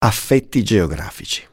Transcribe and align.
Affetti 0.00 0.62
geografici. 0.62 1.44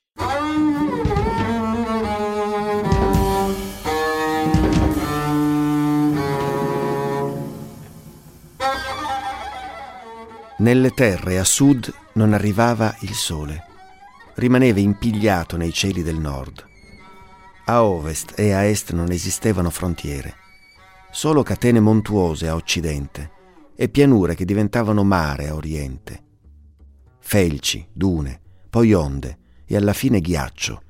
Nelle 10.59 10.91
terre 10.91 11.39
a 11.39 11.43
sud 11.43 11.91
non 12.13 12.33
arrivava 12.33 12.95
il 12.99 13.15
sole, 13.15 13.63
rimaneva 14.35 14.79
impigliato 14.79 15.57
nei 15.57 15.73
cieli 15.73 16.03
del 16.03 16.19
nord. 16.19 16.63
A 17.65 17.83
ovest 17.83 18.37
e 18.37 18.53
a 18.53 18.63
est 18.65 18.91
non 18.91 19.09
esistevano 19.09 19.71
frontiere, 19.71 20.35
solo 21.09 21.41
catene 21.41 21.79
montuose 21.79 22.47
a 22.47 22.53
occidente 22.53 23.31
e 23.75 23.89
pianure 23.89 24.35
che 24.35 24.45
diventavano 24.45 25.03
mare 25.03 25.47
a 25.47 25.55
oriente 25.55 26.25
felci, 27.27 27.87
dune, 27.91 28.39
poi 28.69 28.93
onde 28.93 29.37
e 29.65 29.75
alla 29.75 29.93
fine 29.93 30.21
ghiaccio, 30.21 30.83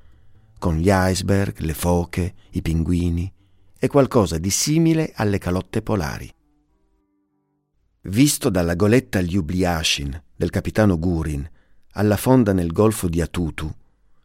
con 0.59 0.75
gli 0.75 0.89
iceberg, 0.91 1.59
le 1.59 1.73
foche, 1.73 2.33
i 2.51 2.61
pinguini 2.61 3.31
e 3.79 3.87
qualcosa 3.87 4.37
di 4.37 4.49
simile 4.49 5.13
alle 5.15 5.37
calotte 5.37 5.81
polari. 5.81 6.29
Visto 8.01 8.49
dalla 8.49 8.75
goletta 8.75 9.21
Ljubljašin 9.21 10.23
del 10.35 10.49
capitano 10.49 10.99
Gurin 10.99 11.49
alla 11.91 12.17
fonda 12.17 12.51
nel 12.51 12.73
golfo 12.73 13.07
di 13.07 13.21
Atutu, 13.21 13.73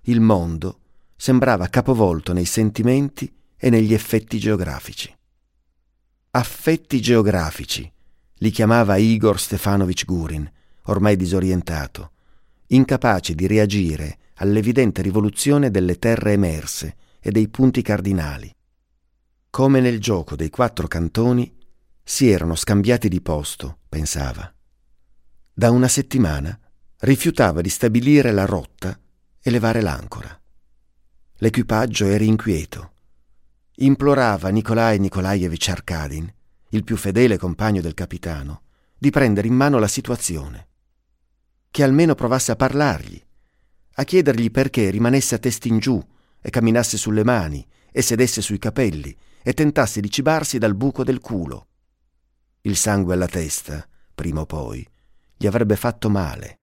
il 0.02 0.20
mondo 0.20 0.80
sembrava 1.14 1.68
capovolto 1.68 2.32
nei 2.32 2.44
sentimenti 2.44 3.32
e 3.56 3.70
negli 3.70 3.94
effetti 3.94 4.40
geografici. 4.40 5.16
Affetti 6.32 7.00
geografici, 7.00 7.90
li 8.34 8.50
chiamava 8.50 8.96
Igor 8.96 9.38
Stefanovic 9.38 10.04
Gurin, 10.04 10.50
ormai 10.90 11.16
disorientato, 11.16 12.12
incapace 12.68 13.34
di 13.34 13.46
reagire 13.46 14.18
all'evidente 14.34 15.02
rivoluzione 15.02 15.70
delle 15.70 15.98
terre 15.98 16.32
emerse 16.32 16.96
e 17.20 17.30
dei 17.30 17.48
punti 17.48 17.82
cardinali. 17.82 18.54
Come 19.50 19.80
nel 19.80 20.00
gioco 20.00 20.36
dei 20.36 20.50
quattro 20.50 20.86
cantoni 20.86 21.52
si 22.02 22.28
erano 22.30 22.54
scambiati 22.54 23.08
di 23.08 23.20
posto, 23.20 23.78
pensava. 23.88 24.52
Da 25.52 25.70
una 25.70 25.88
settimana 25.88 26.58
rifiutava 27.00 27.60
di 27.60 27.68
stabilire 27.68 28.32
la 28.32 28.44
rotta 28.44 28.98
e 29.40 29.50
levare 29.50 29.80
l'ancora. 29.80 30.38
L'equipaggio 31.36 32.06
era 32.06 32.24
inquieto. 32.24 32.92
Implorava 33.76 34.48
Nikolai 34.50 34.98
Nikolaevich 34.98 35.68
Arkadin, 35.68 36.32
il 36.70 36.84
più 36.84 36.96
fedele 36.96 37.38
compagno 37.38 37.80
del 37.80 37.94
capitano, 37.94 38.62
di 38.96 39.10
prendere 39.10 39.48
in 39.48 39.54
mano 39.54 39.78
la 39.78 39.88
situazione 39.88 40.68
che 41.70 41.82
almeno 41.82 42.14
provasse 42.14 42.52
a 42.52 42.56
parlargli, 42.56 43.22
a 43.94 44.04
chiedergli 44.04 44.50
perché 44.50 44.90
rimanesse 44.90 45.34
a 45.34 45.38
testa 45.38 45.68
in 45.68 45.78
giù 45.78 46.02
e 46.40 46.50
camminasse 46.50 46.96
sulle 46.96 47.24
mani 47.24 47.66
e 47.92 48.02
sedesse 48.02 48.40
sui 48.40 48.58
capelli 48.58 49.14
e 49.42 49.52
tentasse 49.52 50.00
di 50.00 50.10
cibarsi 50.10 50.58
dal 50.58 50.74
buco 50.74 51.04
del 51.04 51.20
culo. 51.20 51.66
Il 52.62 52.76
sangue 52.76 53.14
alla 53.14 53.26
testa, 53.26 53.86
prima 54.14 54.40
o 54.40 54.46
poi, 54.46 54.86
gli 55.36 55.46
avrebbe 55.46 55.76
fatto 55.76 56.10
male. 56.10 56.59